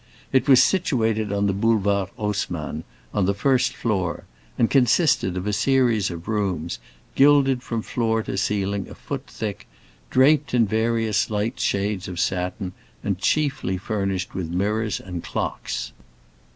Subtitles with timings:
[0.31, 4.23] It was situated on the Boulevard Haussmann, on the first floor,
[4.57, 6.79] and consisted of a series of rooms,
[7.13, 9.67] gilded from floor to ceiling a foot thick,
[10.09, 15.91] draped in various light shades of satin, and chiefly furnished with mirrors and clocks.